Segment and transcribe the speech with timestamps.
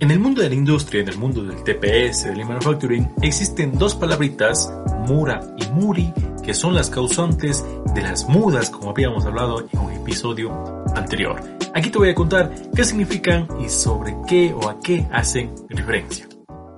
[0.00, 3.94] En el mundo de la industria, en el mundo del TPS, del manufacturing, existen dos
[3.94, 4.72] palabritas,
[5.06, 6.10] mura y muri,
[6.42, 7.62] que son las causantes
[7.94, 11.42] de las mudas, como habíamos hablado en un episodio anterior.
[11.74, 16.26] Aquí te voy a contar qué significan y sobre qué o a qué hacen referencia.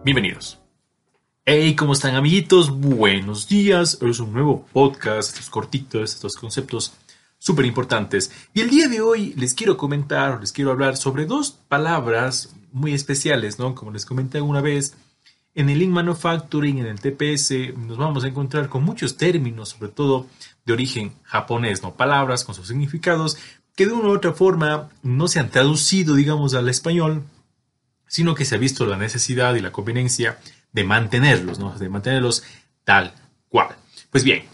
[0.05, 0.59] Bienvenidos.
[1.45, 2.73] Hey, ¿cómo están amiguitos?
[2.73, 3.99] Buenos días.
[4.03, 6.93] Es un nuevo podcast, estos cortitos, estos conceptos
[7.39, 8.33] súper importantes.
[8.53, 12.95] Y el día de hoy les quiero comentar, les quiero hablar sobre dos palabras muy
[12.95, 13.75] especiales, ¿no?
[13.75, 14.95] Como les comenté alguna vez,
[15.55, 19.91] en el Lean Manufacturing, en el TPS, nos vamos a encontrar con muchos términos, sobre
[19.91, 20.27] todo
[20.65, 21.95] de origen japonés, ¿no?
[21.95, 23.37] Palabras con sus significados
[23.75, 27.23] que de una u otra forma no se han traducido, digamos, al español,
[28.07, 30.39] sino que se ha visto la necesidad y la conveniencia
[30.73, 31.77] de mantenerlos, ¿no?
[31.79, 32.45] De mantenerlos
[32.85, 33.15] tal
[33.49, 33.77] cual.
[34.11, 34.45] Pues bien,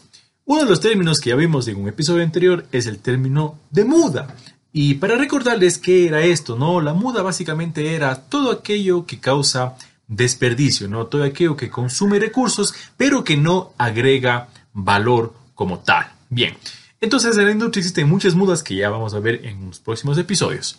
[0.45, 3.85] uno de los términos que ya vimos en un episodio anterior es el término de
[3.85, 4.35] muda.
[4.81, 6.81] Y para recordarles qué era esto, ¿no?
[6.81, 9.75] La muda básicamente era todo aquello que causa
[10.07, 11.07] desperdicio, ¿no?
[11.07, 16.07] Todo aquello que consume recursos, pero que no agrega valor como tal.
[16.31, 16.57] Bien,
[17.01, 20.17] entonces en la industria existen muchas mudas que ya vamos a ver en los próximos
[20.17, 20.79] episodios.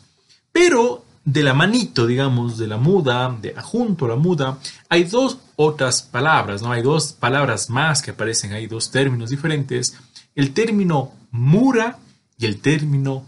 [0.54, 5.40] Pero de la manito, digamos, de la muda, de junto a la muda, hay dos
[5.58, 6.72] otras palabras, ¿no?
[6.72, 9.98] Hay dos palabras más que aparecen, hay dos términos diferentes.
[10.36, 12.00] El término mura
[12.38, 13.26] y el término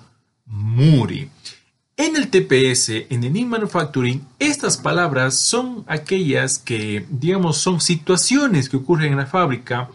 [0.52, 1.30] Muri.
[1.98, 8.78] En el TPS, en el Manufacturing, estas palabras son aquellas que, digamos, son situaciones que
[8.78, 9.90] ocurren en la fábrica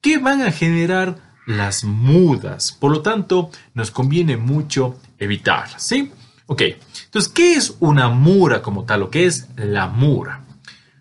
[0.00, 2.72] que van a generar las mudas.
[2.72, 6.10] Por lo tanto, nos conviene mucho evitarlas, ¿sí?
[6.46, 6.62] Ok,
[7.04, 9.02] entonces, ¿qué es una mura como tal?
[9.04, 10.44] ¿O qué es la mura?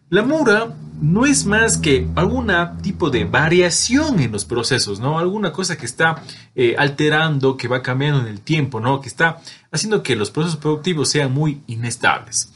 [0.09, 5.19] La mura no es más que algún tipo de variación en los procesos, ¿no?
[5.19, 6.23] Alguna cosa que está
[6.55, 8.99] eh, alterando, que va cambiando en el tiempo, ¿no?
[9.01, 12.51] Que está haciendo que los procesos productivos sean muy inestables.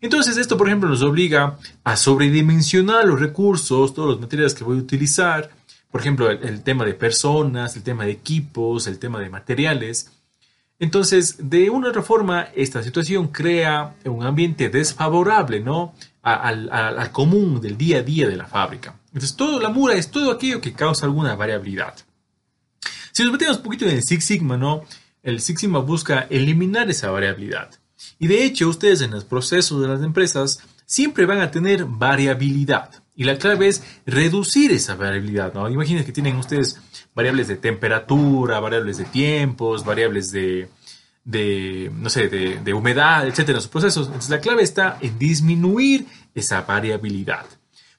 [0.00, 4.76] Entonces esto, por ejemplo, nos obliga a sobredimensionar los recursos, todos los materiales que voy
[4.76, 5.50] a utilizar,
[5.90, 10.10] por ejemplo, el tema de personas, el tema de equipos, el tema de materiales.
[10.78, 15.94] Entonces, de una otra forma, esta situación crea un ambiente desfavorable, ¿no?
[16.24, 18.98] al, común del día a día de la fábrica.
[19.08, 21.94] Entonces, todo la mura es todo aquello que causa alguna variabilidad.
[23.12, 24.82] Si nos metemos un poquito en el Six Sigma, ¿no?
[25.22, 27.70] El Six Sigma busca eliminar esa variabilidad.
[28.18, 32.90] Y de hecho, ustedes en los procesos de las empresas siempre van a tener variabilidad.
[33.16, 35.68] Y la clave es reducir esa variabilidad, ¿no?
[35.68, 36.80] Imaginen que tienen ustedes
[37.14, 40.68] variables de temperatura, variables de tiempos, variables de,
[41.24, 44.06] de, no sé, de, humedad, etcétera, en sus procesos.
[44.06, 47.46] Entonces la clave está en disminuir esa variabilidad.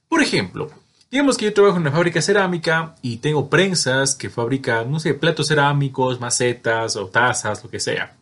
[0.08, 0.70] Por ejemplo,
[1.09, 5.14] digamos que yo trabajo en una fábrica cerámica y tengo prensas que fabrican, no sé,
[5.14, 8.16] platos cerámicos, macetas o tazas, lo que sea.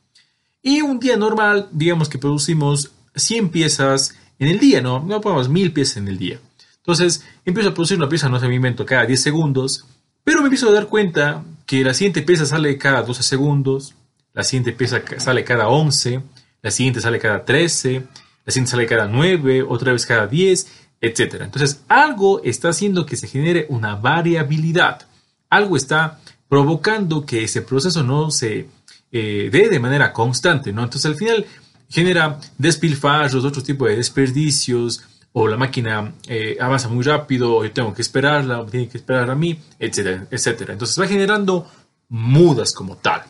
[0.61, 5.01] Y un día normal, digamos que producimos 100 piezas en el día, ¿no?
[5.01, 6.39] No ponemos 1000 piezas en el día.
[6.83, 9.85] Entonces, empiezo a producir una pieza, no sé, me invento, cada 10 segundos,
[10.25, 13.95] pero me empiezo a dar cuenta que la siguiente pieza sale cada 12 segundos,
[14.33, 16.21] la siguiente pieza sale cada 11,
[16.61, 18.03] la siguiente sale cada 13,
[18.45, 20.67] la siguiente sale cada 9, otra vez cada 10,
[20.99, 21.35] etc.
[21.41, 25.07] Entonces, algo está haciendo que se genere una variabilidad.
[25.49, 26.19] Algo está
[26.49, 28.67] provocando que ese proceso no se
[29.11, 30.83] eh, dé de manera constante, ¿no?
[30.83, 31.45] Entonces, al final
[31.89, 37.71] genera despilfarros, otro tipo de desperdicios, o la máquina eh, avanza muy rápido, o yo
[37.71, 40.73] tengo que esperarla, o tiene que esperar a mí, etcétera, etcétera.
[40.73, 41.67] Entonces va generando
[42.09, 43.23] mudas como tal.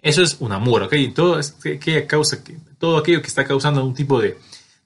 [0.00, 0.94] Eso es un amor, ¿ok?
[1.14, 2.38] Todo, que causa,
[2.78, 4.38] todo aquello que está causando un tipo de,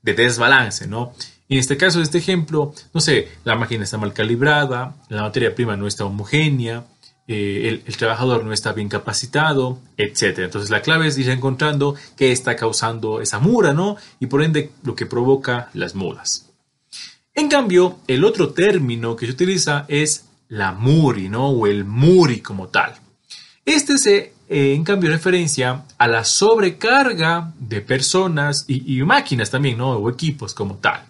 [0.03, 1.13] desbalance, ¿no?
[1.49, 5.55] Y en este caso, este ejemplo, no sé, la máquina está mal calibrada, la materia
[5.55, 6.85] prima no está homogénea,
[7.29, 10.39] eh, el, trabajador no está bien capacitado, etc.
[10.39, 13.97] Entonces la clave es ir encontrando qué está causando esa mura, ¿no?
[14.19, 16.51] Y por ende lo que provoca las mudas.
[17.35, 21.51] En cambio, el otro término que se utiliza es la muri, ¿no?
[21.51, 22.95] O el muri como tal.
[23.67, 29.91] Este se eh, en cambio referencia a la sobrecarga de personas y, máquinas también, ¿no?
[29.91, 31.03] O equipos como tal.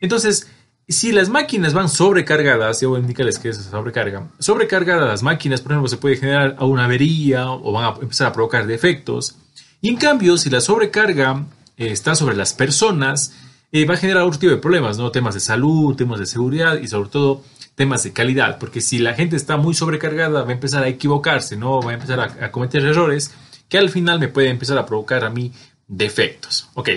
[0.00, 0.50] Entonces,
[0.88, 5.60] si las máquinas van sobrecargadas, yo voy a indicarles que es sobrecarga, sobrecargadas las máquinas,
[5.60, 9.36] por ejemplo, se puede generar una avería o van a empezar a provocar defectos.
[9.80, 11.44] Y en cambio, si la sobrecarga
[11.76, 13.34] eh, está sobre las personas,
[13.72, 15.10] eh, va a generar otro tipo de problemas, ¿no?
[15.10, 17.42] Temas de salud, temas de seguridad y sobre todo
[17.74, 21.56] temas de calidad, porque si la gente está muy sobrecargada va a empezar a equivocarse,
[21.56, 21.80] ¿no?
[21.80, 23.34] Va a empezar a, cometer errores
[23.68, 25.52] que al final me pueden empezar a provocar a mí
[25.86, 26.88] defectos, ¿ok?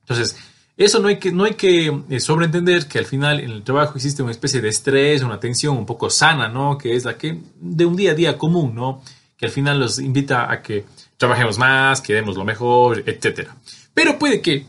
[0.00, 0.36] Entonces,
[0.76, 3.94] eso no hay que, no hay que eh, sobreentender que al final en el trabajo
[3.94, 6.76] existe una especie de estrés, una tensión un poco sana, ¿no?
[6.76, 9.02] Que es la que de un día a día común, ¿no?
[9.36, 10.84] Que al final nos invita a que
[11.16, 13.50] trabajemos más, que demos lo mejor, etc.
[13.92, 14.66] Pero puede que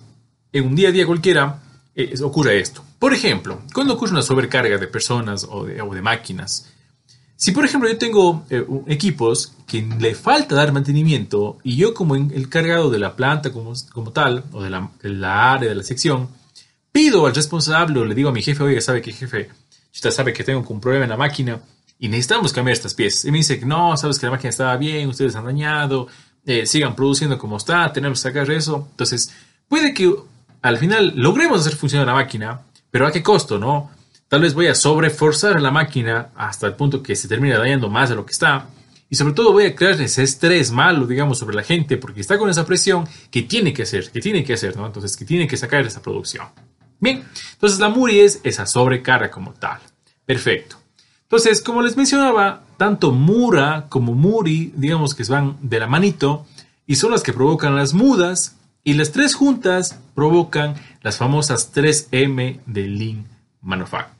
[0.53, 1.59] en un día a día cualquiera
[1.95, 2.83] eh, ocurre esto.
[2.99, 6.71] Por ejemplo, cuando ocurre una sobrecarga de personas o de máquinas,
[7.35, 12.15] si por ejemplo yo tengo eh, equipos que le falta dar mantenimiento y yo como
[12.15, 16.29] encargado de la planta como, como tal, o de la, área de la sección,
[16.91, 19.49] pido al responsable o le digo a mi jefe, oiga, sabe que jefe,
[19.93, 21.59] usted sabe que tengo un problema en la máquina
[21.99, 23.25] y necesitamos cambiar estas piezas.
[23.25, 26.07] Y me dice no, sabes que la máquina estaba bien, ustedes han dañado,
[26.45, 28.87] eh, sigan produciendo como está, tenemos que sacar eso.
[28.91, 29.33] Entonces,
[29.67, 30.13] puede que
[30.61, 32.61] al final logremos hacer funcionar la máquina,
[32.91, 33.91] pero ¿a qué costo, no?
[34.27, 38.09] Tal vez voy a sobreforzar la máquina hasta el punto que se termine dañando más
[38.09, 38.67] de lo que está.
[39.07, 42.37] Y sobre todo voy a crear ese estrés malo, digamos, sobre la gente, porque está
[42.39, 44.85] con esa presión que tiene que hacer, que tiene que hacer, ¿no?
[44.87, 46.47] Entonces, que tiene que sacar esa producción.
[46.99, 47.23] Bien,
[47.53, 49.79] entonces la MURI es esa sobrecarga como tal.
[50.25, 50.77] Perfecto.
[51.21, 56.45] Entonces, como les mencionaba, tanto Mura como Muri, digamos que van de la manito,
[56.87, 62.59] y son las que provocan las mudas, y las tres juntas provocan las famosas 3M
[62.65, 63.25] de Lean
[63.61, 64.14] Manufacturing.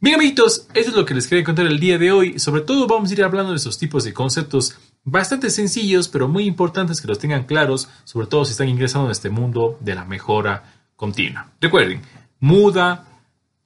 [0.00, 2.38] Bien, amiguitos, eso es lo que les quería contar el día de hoy.
[2.38, 6.44] Sobre todo vamos a ir hablando de esos tipos de conceptos bastante sencillos, pero muy
[6.44, 10.04] importantes que los tengan claros, sobre todo si están ingresando en este mundo de la
[10.04, 11.50] mejora continua.
[11.60, 12.02] Recuerden,
[12.38, 13.08] muda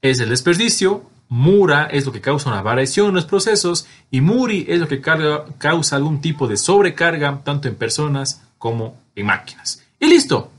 [0.00, 4.66] es el desperdicio, Mura es lo que causa una variación en los procesos y Muri
[4.68, 9.82] es lo que causa algún tipo de sobrecarga tanto en personas como en máquinas.
[9.98, 10.50] Y listo.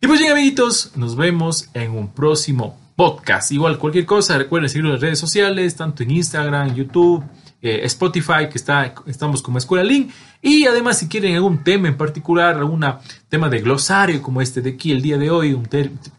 [0.00, 3.50] Y pues bien amiguitos, nos vemos en un próximo podcast.
[3.50, 7.24] Igual cualquier cosa, recuerden seguirnos en las redes sociales, tanto en Instagram, YouTube,
[7.62, 10.10] eh, Spotify, que está, estamos como Escuela Link.
[10.42, 12.84] Y además, si quieren algún tema en particular, algún
[13.30, 15.58] tema de glosario como este de aquí el día de hoy,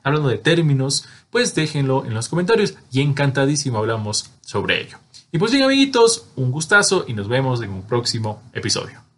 [0.02, 4.98] hablando de términos, pues déjenlo en los comentarios y encantadísimo hablamos sobre ello.
[5.32, 9.11] Y pues bien, amiguitos, un gustazo y nos vemos en un próximo episodio.